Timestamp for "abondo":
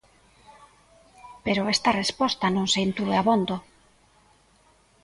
3.17-3.55